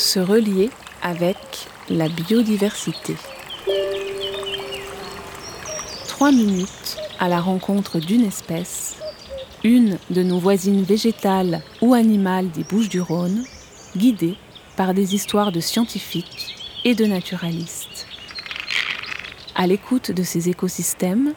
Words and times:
Se 0.00 0.18
relier 0.18 0.70
avec 1.02 1.36
la 1.90 2.08
biodiversité. 2.08 3.16
Trois 6.08 6.32
minutes 6.32 6.96
à 7.18 7.28
la 7.28 7.38
rencontre 7.38 7.98
d'une 7.98 8.24
espèce, 8.24 8.96
une 9.62 9.98
de 10.08 10.22
nos 10.22 10.38
voisines 10.38 10.84
végétales 10.84 11.62
ou 11.82 11.92
animales 11.92 12.50
des 12.50 12.64
Bouches-du-Rhône, 12.64 13.44
guidée 13.94 14.36
par 14.74 14.94
des 14.94 15.14
histoires 15.14 15.52
de 15.52 15.60
scientifiques 15.60 16.56
et 16.86 16.94
de 16.94 17.04
naturalistes. 17.04 18.06
À 19.54 19.66
l'écoute 19.66 20.12
de 20.12 20.22
ces 20.22 20.48
écosystèmes, 20.48 21.34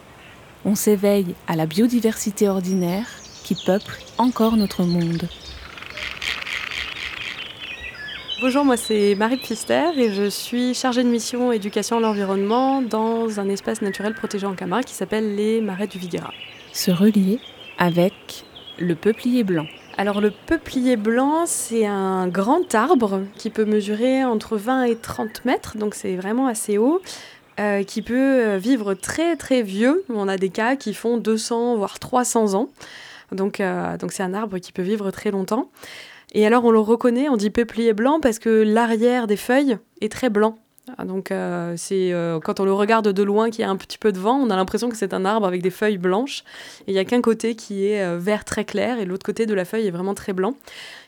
on 0.64 0.74
s'éveille 0.74 1.34
à 1.46 1.54
la 1.54 1.66
biodiversité 1.66 2.48
ordinaire 2.48 3.08
qui 3.44 3.56
peuple 3.66 4.02
encore 4.16 4.56
notre 4.56 4.84
monde. 4.84 5.28
Bonjour, 8.40 8.64
moi 8.64 8.76
c'est 8.76 9.14
Marie 9.14 9.36
Pfister 9.36 9.90
et 9.96 10.12
je 10.12 10.28
suis 10.28 10.74
chargée 10.74 11.04
de 11.04 11.08
mission 11.08 11.52
éducation 11.52 11.98
à 11.98 12.00
l'environnement 12.00 12.82
dans 12.82 13.38
un 13.38 13.48
espace 13.48 13.80
naturel 13.80 14.12
protégé 14.12 14.44
en 14.44 14.54
Camargue 14.54 14.84
qui 14.84 14.92
s'appelle 14.92 15.36
les 15.36 15.60
Marais 15.60 15.86
du 15.86 15.98
Viguera. 15.98 16.32
Se 16.72 16.90
relier 16.90 17.38
avec 17.78 18.44
le 18.80 18.96
peuplier 18.96 19.44
blanc. 19.44 19.66
Alors 19.96 20.20
le 20.20 20.32
peuplier 20.32 20.96
blanc, 20.96 21.46
c'est 21.46 21.86
un 21.86 22.26
grand 22.26 22.74
arbre 22.74 23.22
qui 23.36 23.50
peut 23.50 23.64
mesurer 23.64 24.24
entre 24.24 24.56
20 24.56 24.84
et 24.84 24.96
30 24.96 25.44
mètres, 25.44 25.78
donc 25.78 25.94
c'est 25.94 26.16
vraiment 26.16 26.48
assez 26.48 26.76
haut. 26.76 27.00
Euh, 27.60 27.84
qui 27.84 28.02
peut 28.02 28.56
vivre 28.56 28.94
très 28.94 29.36
très 29.36 29.62
vieux. 29.62 30.04
On 30.08 30.26
a 30.26 30.36
des 30.36 30.48
cas 30.48 30.74
qui 30.74 30.92
font 30.92 31.18
200 31.18 31.76
voire 31.76 32.00
300 32.00 32.54
ans. 32.54 32.68
Donc 33.30 33.60
euh, 33.60 33.96
donc 33.96 34.10
c'est 34.10 34.24
un 34.24 34.34
arbre 34.34 34.58
qui 34.58 34.72
peut 34.72 34.82
vivre 34.82 35.12
très 35.12 35.30
longtemps. 35.30 35.70
Et 36.34 36.46
alors 36.46 36.64
on 36.64 36.72
le 36.72 36.80
reconnaît, 36.80 37.28
on 37.28 37.36
dit 37.36 37.50
peuplier 37.50 37.92
blanc 37.92 38.18
parce 38.20 38.38
que 38.38 38.48
l'arrière 38.50 39.26
des 39.26 39.36
feuilles 39.36 39.78
est 40.00 40.10
très 40.10 40.30
blanc. 40.30 40.58
Ah, 40.98 41.06
donc 41.06 41.30
euh, 41.30 41.74
c'est 41.78 42.12
euh, 42.12 42.40
quand 42.40 42.60
on 42.60 42.66
le 42.66 42.72
regarde 42.72 43.08
de 43.08 43.22
loin 43.22 43.48
qu'il 43.48 43.62
y 43.62 43.64
a 43.64 43.70
un 43.70 43.76
petit 43.76 43.96
peu 43.96 44.12
de 44.12 44.18
vent, 44.18 44.36
on 44.36 44.50
a 44.50 44.56
l'impression 44.56 44.90
que 44.90 44.96
c'est 44.96 45.14
un 45.14 45.24
arbre 45.24 45.46
avec 45.46 45.62
des 45.62 45.70
feuilles 45.70 45.96
blanches. 45.96 46.44
Il 46.86 46.92
y 46.92 46.98
a 46.98 47.06
qu'un 47.06 47.22
côté 47.22 47.54
qui 47.54 47.86
est 47.86 48.04
euh, 48.04 48.18
vert 48.18 48.44
très 48.44 48.66
clair 48.66 48.98
et 48.98 49.06
l'autre 49.06 49.24
côté 49.24 49.46
de 49.46 49.54
la 49.54 49.64
feuille 49.64 49.86
est 49.86 49.90
vraiment 49.90 50.12
très 50.12 50.34
blanc. 50.34 50.54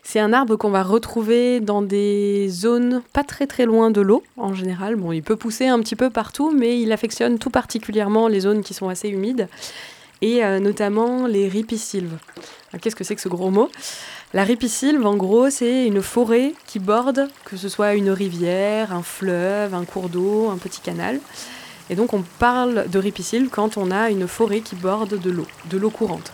C'est 0.01 0.19
un 0.19 0.33
arbre 0.33 0.55
qu'on 0.55 0.71
va 0.71 0.81
retrouver 0.81 1.59
dans 1.59 1.83
des 1.83 2.47
zones 2.49 3.03
pas 3.13 3.23
très 3.23 3.45
très 3.45 3.65
loin 3.65 3.91
de 3.91 4.01
l'eau 4.01 4.23
en 4.37 4.55
général. 4.55 4.95
Bon, 4.95 5.11
il 5.11 5.21
peut 5.21 5.35
pousser 5.35 5.67
un 5.67 5.79
petit 5.79 5.95
peu 5.95 6.09
partout, 6.09 6.51
mais 6.51 6.81
il 6.81 6.91
affectionne 6.91 7.37
tout 7.37 7.51
particulièrement 7.51 8.27
les 8.27 8.39
zones 8.39 8.63
qui 8.63 8.73
sont 8.73 8.89
assez 8.89 9.09
humides 9.09 9.47
et 10.21 10.41
notamment 10.59 11.27
les 11.27 11.47
ripisylves. 11.47 12.17
Qu'est-ce 12.81 12.95
que 12.95 13.03
c'est 13.03 13.15
que 13.15 13.21
ce 13.21 13.29
gros 13.29 13.51
mot? 13.51 13.69
La 14.33 14.43
ripisylve, 14.43 15.05
en 15.05 15.15
gros, 15.15 15.49
c'est 15.49 15.85
une 15.85 16.01
forêt 16.01 16.53
qui 16.65 16.79
borde, 16.79 17.29
que 17.45 17.55
ce 17.55 17.69
soit 17.69 17.93
une 17.93 18.09
rivière, 18.09 18.93
un 18.93 19.03
fleuve, 19.03 19.73
un 19.73 19.85
cours 19.85 20.09
d'eau, 20.09 20.49
un 20.49 20.57
petit 20.57 20.81
canal. 20.81 21.19
Et 21.89 21.95
donc 21.95 22.13
on 22.13 22.23
parle 22.39 22.89
de 22.89 22.99
ripisylve 22.99 23.49
quand 23.49 23.77
on 23.77 23.91
a 23.91 24.09
une 24.09 24.27
forêt 24.27 24.59
qui 24.59 24.75
borde 24.75 25.19
de 25.19 25.31
l'eau, 25.31 25.47
de 25.69 25.77
l'eau 25.77 25.89
courante. 25.89 26.33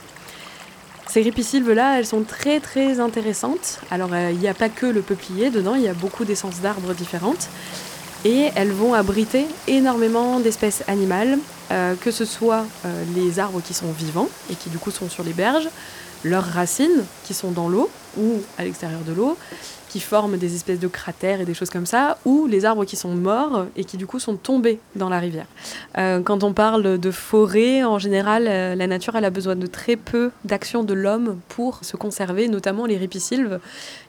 Ces 1.08 1.22
ripisylves-là, 1.22 2.00
elles 2.00 2.08
sont 2.08 2.23
très 2.23 2.59
très 2.59 3.00
intéressantes. 3.00 3.80
Alors 3.92 4.09
euh, 4.14 4.31
il 4.31 4.40
n'y 4.40 4.47
a 4.47 4.56
pas 4.56 4.70
que 4.70 4.88
le 4.88 5.02
peuplier 5.02 5.52
dedans, 5.52 5.75
il 5.75 5.84
y 5.84 5.88
a 5.88 5.94
beaucoup 5.94 6.25
d'essences 6.25 6.62
d'arbres 6.62 6.95
différentes. 6.95 7.50
Et 8.25 8.50
elles 8.56 8.72
vont 8.72 8.94
abriter 8.94 9.45
énormément 9.68 10.40
d'espèces 10.40 10.84
animales, 10.88 11.38
euh, 11.73 11.95
que 11.95 12.11
ce 12.11 12.23
soit 12.23 12.66
euh, 12.85 13.03
les 13.16 13.39
arbres 13.39 13.59
qui 13.59 13.73
sont 13.73 13.91
vivants 13.91 14.29
et 14.52 14.55
qui 14.55 14.69
du 14.69 14.77
coup 14.77 14.91
sont 14.91 15.09
sur 15.09 15.23
les 15.23 15.33
berges, 15.33 15.69
leurs 16.23 16.45
racines 16.45 17.03
qui 17.23 17.33
sont 17.33 17.52
dans 17.52 17.67
l'eau 17.67 17.89
ou 18.17 18.41
à 18.59 18.63
l'extérieur 18.63 19.02
de 19.02 19.11
l'eau, 19.11 19.35
qui 19.89 19.99
forment 19.99 20.38
des 20.38 20.55
espèces 20.55 20.79
de 20.79 20.88
cratères 20.88 21.39
et 21.41 21.45
des 21.45 21.53
choses 21.53 21.69
comme 21.69 21.85
ça, 21.85 22.17
ou 22.25 22.47
les 22.47 22.66
arbres 22.66 22.83
qui 22.83 22.95
sont 22.95 23.13
morts 23.13 23.66
et 23.75 23.83
qui 23.83 23.97
du 23.97 24.07
coup 24.07 24.19
sont 24.19 24.35
tombés 24.35 24.79
dans 24.95 25.07
la 25.09 25.19
rivière. 25.19 25.45
Euh, 26.00 26.22
quand 26.22 26.44
on 26.44 26.51
parle 26.53 26.97
de 26.97 27.12
forêt, 27.12 27.83
en 27.83 28.00
général, 28.00 28.45
la 28.45 28.88
nature 28.88 29.16
a 29.16 29.29
besoin 29.29 29.56
de 29.56 29.67
très 29.67 29.95
peu 29.95 30.31
d'action 30.45 30.83
de 30.83 30.95
l'homme 30.95 31.39
pour 31.47 31.79
se 31.83 31.95
conserver, 31.95 32.47
notamment 32.47 32.88
les 32.88 32.97
ripisylves. 32.97 33.59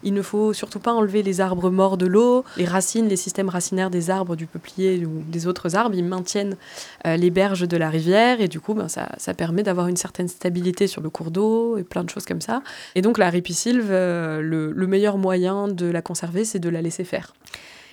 Il 0.02 0.14
ne 0.14 0.22
faut 0.22 0.54
surtout 0.54 0.80
pas 0.80 0.92
enlever 0.92 1.22
les 1.22 1.40
arbres 1.40 1.70
morts 1.70 1.98
de 1.98 2.06
l'eau, 2.06 2.44
les 2.56 2.64
racines, 2.64 3.08
les 3.08 3.16
systèmes 3.16 3.48
racinaires 3.48 3.90
des 3.90 4.08
arbres, 4.10 4.36
du 4.36 4.46
peuplier 4.46 5.04
ou 5.04 5.22
des 5.28 5.46
autres 5.46 5.76
arbres, 5.76 5.94
ils 5.94 6.04
maintiennent 6.04 6.56
les 7.04 7.30
berges 7.30 7.53
de 7.62 7.76
la 7.76 7.90
rivière 7.90 8.40
et 8.40 8.48
du 8.48 8.60
coup 8.60 8.74
ben, 8.74 8.88
ça, 8.88 9.10
ça 9.18 9.34
permet 9.34 9.62
d'avoir 9.62 9.88
une 9.88 9.96
certaine 9.96 10.28
stabilité 10.28 10.86
sur 10.86 11.02
le 11.02 11.10
cours 11.10 11.30
d'eau 11.30 11.76
et 11.76 11.84
plein 11.84 12.04
de 12.04 12.10
choses 12.10 12.24
comme 12.24 12.40
ça. 12.40 12.62
Et 12.94 13.02
donc 13.02 13.18
la 13.18 13.30
ripisylve, 13.30 13.90
le, 13.90 14.72
le 14.72 14.86
meilleur 14.86 15.18
moyen 15.18 15.68
de 15.68 15.86
la 15.86 16.02
conserver, 16.02 16.44
c'est 16.44 16.58
de 16.58 16.68
la 16.68 16.82
laisser 16.82 17.04
faire. 17.04 17.34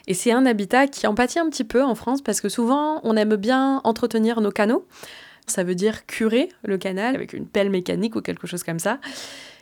Et 0.07 0.13
c'est 0.13 0.31
un 0.31 0.45
habitat 0.45 0.87
qui 0.87 1.07
en 1.07 1.15
pâtit 1.15 1.39
un 1.39 1.49
petit 1.49 1.63
peu 1.63 1.83
en 1.83 1.95
France 1.95 2.21
parce 2.21 2.41
que 2.41 2.49
souvent 2.49 2.99
on 3.03 3.15
aime 3.15 3.35
bien 3.35 3.81
entretenir 3.83 4.41
nos 4.41 4.51
canaux. 4.51 4.85
Ça 5.47 5.63
veut 5.63 5.75
dire 5.75 6.05
curer 6.05 6.49
le 6.63 6.77
canal 6.77 7.15
avec 7.15 7.33
une 7.33 7.47
pelle 7.47 7.69
mécanique 7.69 8.15
ou 8.15 8.21
quelque 8.21 8.47
chose 8.47 8.63
comme 8.63 8.79
ça. 8.79 8.99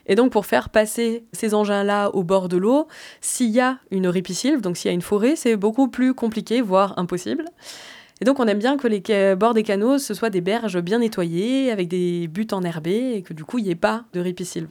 Et 0.05 0.15
donc 0.15 0.31
pour 0.31 0.45
faire 0.45 0.69
passer 0.69 1.23
ces 1.33 1.53
engins-là 1.53 2.09
au 2.09 2.23
bord 2.23 2.49
de 2.49 2.57
l'eau, 2.57 2.87
s'il 3.21 3.49
y 3.51 3.59
a 3.59 3.77
une 3.91 4.07
ripisylve, 4.07 4.61
donc 4.61 4.77
s'il 4.77 4.89
y 4.89 4.91
a 4.91 4.93
une 4.93 5.01
forêt, 5.01 5.35
c'est 5.35 5.55
beaucoup 5.55 5.87
plus 5.87 6.13
compliqué, 6.13 6.61
voire 6.61 6.97
impossible. 6.97 7.45
Et 8.21 8.25
donc 8.25 8.39
on 8.39 8.47
aime 8.47 8.59
bien 8.59 8.77
que 8.77 8.87
les 8.87 9.35
bords 9.35 9.53
des 9.53 9.63
canaux, 9.63 9.97
ce 9.97 10.13
soient 10.13 10.29
des 10.29 10.41
berges 10.41 10.81
bien 10.81 10.99
nettoyées, 10.99 11.71
avec 11.71 11.87
des 11.87 12.27
buttes 12.27 12.53
enherbées, 12.53 13.13
et 13.15 13.21
que 13.21 13.33
du 13.33 13.45
coup 13.45 13.59
il 13.59 13.63
n'y 13.65 13.71
ait 13.71 13.75
pas 13.75 14.03
de 14.13 14.19
ripisylve. 14.19 14.67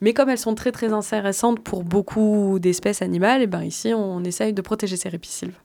Mais 0.00 0.14
comme 0.14 0.30
elles 0.30 0.38
sont 0.38 0.54
très 0.54 0.72
très 0.72 0.92
intéressantes 0.92 1.60
pour 1.60 1.84
beaucoup 1.84 2.58
d'espèces 2.58 3.02
animales, 3.02 3.40
et 3.40 3.44
eh 3.44 3.46
ben 3.46 3.62
ici 3.62 3.92
on 3.94 4.24
essaye 4.24 4.52
de 4.52 4.62
protéger 4.62 4.96
ces 4.96 5.08
ripisylves. 5.08 5.58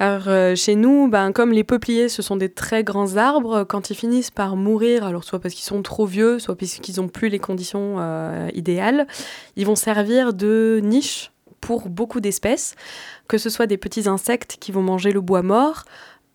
Alors 0.00 0.28
euh, 0.28 0.54
chez 0.54 0.76
nous, 0.76 1.08
ben, 1.08 1.32
comme 1.32 1.52
les 1.52 1.64
peupliers, 1.64 2.08
ce 2.08 2.22
sont 2.22 2.36
des 2.36 2.48
très 2.48 2.84
grands 2.84 3.16
arbres, 3.16 3.64
quand 3.64 3.90
ils 3.90 3.96
finissent 3.96 4.30
par 4.30 4.54
mourir, 4.54 5.04
alors 5.04 5.24
soit 5.24 5.40
parce 5.40 5.54
qu'ils 5.54 5.64
sont 5.64 5.82
trop 5.82 6.06
vieux, 6.06 6.38
soit 6.38 6.56
parce 6.56 6.74
qu'ils 6.74 7.00
n'ont 7.00 7.08
plus 7.08 7.28
les 7.28 7.40
conditions 7.40 7.96
euh, 7.98 8.48
idéales, 8.54 9.08
ils 9.56 9.66
vont 9.66 9.74
servir 9.74 10.34
de 10.34 10.80
niche 10.84 11.32
pour 11.60 11.88
beaucoup 11.88 12.20
d'espèces, 12.20 12.74
que 13.28 13.38
ce 13.38 13.50
soit 13.50 13.66
des 13.66 13.76
petits 13.76 14.08
insectes 14.08 14.56
qui 14.60 14.72
vont 14.72 14.82
manger 14.82 15.12
le 15.12 15.20
bois 15.20 15.42
mort, 15.42 15.84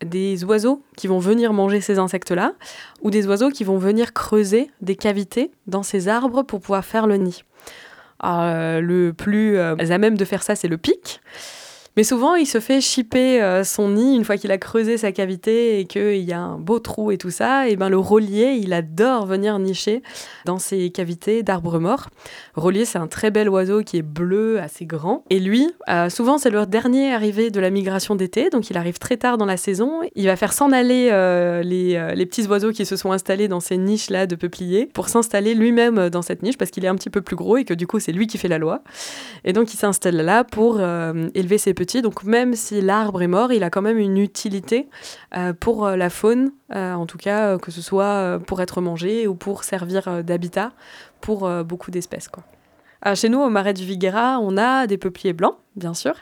des 0.04 0.44
oiseaux 0.44 0.82
qui 0.96 1.06
vont 1.06 1.18
venir 1.18 1.52
manger 1.52 1.80
ces 1.80 1.98
insectes-là, 1.98 2.54
ou 3.02 3.10
des 3.10 3.26
oiseaux 3.26 3.50
qui 3.50 3.64
vont 3.64 3.78
venir 3.78 4.12
creuser 4.12 4.70
des 4.80 4.96
cavités 4.96 5.50
dans 5.66 5.82
ces 5.82 6.08
arbres 6.08 6.42
pour 6.42 6.60
pouvoir 6.60 6.84
faire 6.84 7.06
le 7.06 7.16
nid. 7.16 7.44
Euh, 8.24 8.80
le 8.80 9.12
plus 9.12 9.56
euh, 9.56 9.76
à 9.76 9.98
même 9.98 10.16
de 10.16 10.24
faire 10.24 10.42
ça, 10.42 10.54
c'est 10.54 10.68
le 10.68 10.78
pic. 10.78 11.20
Mais 11.96 12.02
souvent, 12.02 12.34
il 12.34 12.46
se 12.46 12.58
fait 12.58 12.80
chipper 12.80 13.40
euh, 13.40 13.62
son 13.62 13.90
nid 13.90 14.16
une 14.16 14.24
fois 14.24 14.36
qu'il 14.36 14.50
a 14.50 14.58
creusé 14.58 14.98
sa 14.98 15.12
cavité 15.12 15.78
et 15.78 15.84
qu'il 15.84 16.24
y 16.24 16.32
a 16.32 16.40
un 16.40 16.58
beau 16.58 16.80
trou 16.80 17.12
et 17.12 17.18
tout 17.18 17.30
ça. 17.30 17.68
Et 17.68 17.76
ben 17.76 17.88
le 17.88 17.98
rôlier, 17.98 18.58
il 18.60 18.72
adore 18.72 19.26
venir 19.26 19.56
nicher 19.60 20.02
dans 20.44 20.58
ces 20.58 20.90
cavités 20.90 21.44
d'arbres 21.44 21.78
morts. 21.78 22.08
Rôlier, 22.56 22.84
c'est 22.84 22.98
un 22.98 23.06
très 23.06 23.30
bel 23.30 23.48
oiseau 23.48 23.82
qui 23.82 23.98
est 23.98 24.02
bleu, 24.02 24.60
assez 24.60 24.86
grand. 24.86 25.24
Et 25.30 25.38
lui, 25.38 25.70
euh, 25.88 26.10
souvent, 26.10 26.36
c'est 26.36 26.50
le 26.50 26.66
dernier 26.66 27.14
arrivé 27.14 27.50
de 27.50 27.60
la 27.60 27.70
migration 27.70 28.16
d'été, 28.16 28.50
donc 28.50 28.70
il 28.70 28.76
arrive 28.76 28.98
très 28.98 29.16
tard 29.16 29.38
dans 29.38 29.46
la 29.46 29.56
saison. 29.56 30.00
Il 30.16 30.26
va 30.26 30.34
faire 30.34 30.52
s'en 30.52 30.72
aller 30.72 31.10
euh, 31.12 31.62
les, 31.62 32.14
les, 32.16 32.26
petits 32.26 32.46
oiseaux 32.48 32.72
qui 32.72 32.86
se 32.86 32.96
sont 32.96 33.12
installés 33.12 33.46
dans 33.46 33.60
ces 33.60 33.76
niches-là 33.76 34.26
de 34.26 34.34
peupliers 34.34 34.86
pour 34.86 35.08
s'installer 35.08 35.54
lui-même 35.54 36.10
dans 36.10 36.22
cette 36.22 36.42
niche 36.42 36.58
parce 36.58 36.72
qu'il 36.72 36.84
est 36.84 36.88
un 36.88 36.96
petit 36.96 37.10
peu 37.10 37.20
plus 37.20 37.36
gros 37.36 37.56
et 37.56 37.64
que 37.64 37.74
du 37.74 37.86
coup, 37.86 38.00
c'est 38.00 38.12
lui 38.12 38.26
qui 38.26 38.38
fait 38.38 38.48
la 38.48 38.58
loi. 38.58 38.82
Et 39.44 39.52
donc, 39.52 39.72
il 39.72 39.76
s'installe 39.76 40.16
là 40.16 40.42
pour 40.42 40.80
élever 40.80 41.58
ses 41.58 41.72
petits 41.74 41.83
donc 42.02 42.24
même 42.24 42.54
si 42.54 42.80
l'arbre 42.80 43.22
est 43.22 43.28
mort, 43.28 43.52
il 43.52 43.62
a 43.62 43.70
quand 43.70 43.82
même 43.82 43.98
une 43.98 44.18
utilité 44.18 44.88
euh, 45.36 45.52
pour 45.52 45.86
euh, 45.86 45.96
la 45.96 46.10
faune, 46.10 46.52
euh, 46.74 46.94
en 46.94 47.06
tout 47.06 47.18
cas 47.18 47.58
que 47.58 47.70
ce 47.70 47.82
soit 47.82 48.38
pour 48.46 48.60
être 48.60 48.80
mangé 48.80 49.26
ou 49.26 49.34
pour 49.34 49.64
servir 49.64 50.22
d'habitat 50.22 50.72
pour 51.20 51.48
beaucoup 51.64 51.90
d'espèces. 51.90 52.28
Ah, 53.02 53.14
chez 53.14 53.28
nous, 53.28 53.40
au 53.40 53.50
Marais 53.50 53.74
du 53.74 53.84
Viguera, 53.84 54.38
on 54.40 54.56
a 54.56 54.86
des 54.86 54.98
peupliers 54.98 55.32
blancs, 55.32 55.56
bien 55.76 55.94
sûr. 55.94 56.14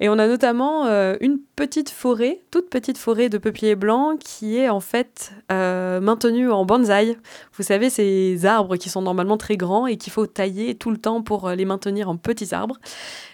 Et 0.00 0.08
on 0.08 0.18
a 0.18 0.26
notamment 0.26 0.86
euh, 0.86 1.16
une 1.20 1.38
petite 1.56 1.90
forêt, 1.90 2.40
toute 2.50 2.68
petite 2.70 2.98
forêt 2.98 3.28
de 3.28 3.38
peupliers 3.38 3.74
blancs 3.74 4.18
qui 4.18 4.56
est 4.56 4.68
en 4.68 4.80
fait 4.80 5.32
euh, 5.50 6.00
maintenue 6.00 6.50
en 6.50 6.64
bonsaï. 6.64 7.16
Vous 7.54 7.62
savez, 7.62 7.90
ces 7.90 8.46
arbres 8.46 8.76
qui 8.76 8.88
sont 8.88 9.02
normalement 9.02 9.36
très 9.36 9.56
grands 9.56 9.86
et 9.86 9.96
qu'il 9.96 10.12
faut 10.12 10.26
tailler 10.26 10.74
tout 10.74 10.90
le 10.90 10.98
temps 10.98 11.22
pour 11.22 11.48
euh, 11.48 11.54
les 11.54 11.64
maintenir 11.64 12.08
en 12.08 12.16
petits 12.16 12.54
arbres. 12.54 12.78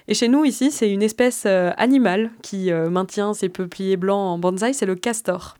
Et 0.08 0.14
chez 0.14 0.28
nous, 0.28 0.44
ici, 0.44 0.70
c'est 0.70 0.90
une 0.90 1.02
espèce 1.02 1.46
animale 1.46 2.30
qui 2.42 2.72
maintient 2.72 3.34
ces 3.34 3.48
peupliers 3.48 3.96
blancs 3.96 4.34
en 4.34 4.38
bonsaï, 4.38 4.74
c'est 4.74 4.84
le 4.84 4.96
castor. 4.96 5.56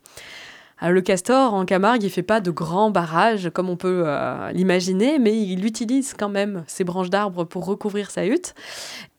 Le 0.90 1.00
castor 1.00 1.54
en 1.54 1.64
Camargue, 1.64 2.02
il 2.02 2.10
fait 2.10 2.22
pas 2.22 2.40
de 2.40 2.50
grands 2.50 2.90
barrages 2.90 3.50
comme 3.50 3.70
on 3.70 3.76
peut 3.76 4.02
euh, 4.06 4.50
l'imaginer, 4.52 5.18
mais 5.18 5.40
il 5.40 5.64
utilise 5.64 6.14
quand 6.18 6.28
même 6.28 6.64
ses 6.66 6.82
branches 6.82 7.10
d'arbres 7.10 7.44
pour 7.44 7.66
recouvrir 7.66 8.10
sa 8.10 8.26
hutte. 8.26 8.54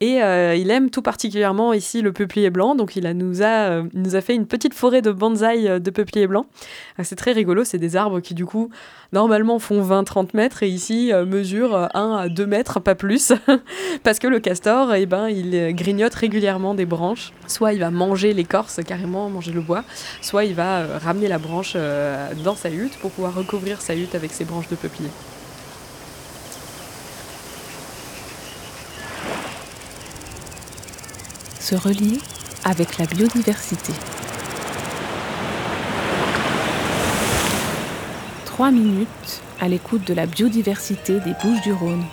Et 0.01 0.21
euh, 0.21 0.55
il 0.55 0.69
aime 0.71 0.89
tout 0.89 1.01
particulièrement 1.01 1.71
ici 1.71 2.01
le 2.01 2.11
peuplier 2.11 2.49
blanc, 2.49 2.75
donc 2.75 2.97
il, 2.97 3.09
nous, 3.11 3.41
a, 3.41 3.69
euh, 3.69 3.83
nous 3.93 4.15
a 4.15 4.21
fait 4.21 4.35
une 4.35 4.45
petite 4.45 4.73
forêt 4.73 5.01
de 5.01 5.11
bonsaï 5.11 5.79
de 5.79 5.91
peuplier 5.91 6.27
blanc. 6.27 6.45
C'est 7.01 7.15
très 7.15 7.31
rigolo, 7.31 7.63
c'est 7.63 7.77
des 7.77 7.95
arbres 7.95 8.19
qui 8.19 8.33
du 8.33 8.45
coup 8.45 8.69
normalement 9.13 9.59
font 9.59 9.81
20-30 9.81 10.29
mètres 10.33 10.63
et 10.63 10.67
ici 10.69 11.11
mesurent 11.25 11.89
1 11.93 12.15
à 12.15 12.29
2 12.29 12.45
mètres, 12.45 12.79
pas 12.81 12.95
plus, 12.95 13.31
parce 14.03 14.19
que 14.19 14.27
le 14.27 14.39
castor, 14.39 14.93
eh 14.93 15.05
ben, 15.05 15.29
il 15.29 15.73
grignote 15.73 16.13
régulièrement 16.13 16.73
des 16.73 16.85
branches. 16.85 17.31
Soit 17.47 17.73
il 17.73 17.79
va 17.79 17.91
manger 17.91 18.33
l'écorce, 18.33 18.81
carrément 18.85 19.29
manger 19.29 19.51
le 19.51 19.61
bois, 19.61 19.83
soit 20.21 20.43
il 20.43 20.55
va 20.55 20.97
ramener 20.97 21.27
la 21.27 21.37
branche 21.37 21.52
euh, 21.75 22.33
dans 22.43 22.55
sa 22.55 22.69
hutte 22.69 22.97
pour 22.97 23.11
pouvoir 23.11 23.33
recouvrir 23.33 23.81
sa 23.81 23.95
hutte 23.95 24.15
avec 24.15 24.33
ses 24.33 24.45
branches 24.45 24.69
de 24.69 24.75
peuplier. 24.75 25.09
Se 31.59 31.75
relier 31.75 32.19
avec 32.63 32.97
la 32.97 33.05
biodiversité. 33.05 33.93
Trois 38.45 38.71
minutes 38.71 39.41
à 39.59 39.67
l'écoute 39.67 40.05
de 40.05 40.13
la 40.13 40.25
biodiversité 40.25 41.19
des 41.19 41.33
Bouches 41.41 41.61
du 41.61 41.73
Rhône. 41.73 42.03